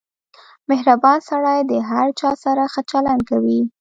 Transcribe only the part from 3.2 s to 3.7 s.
کوي.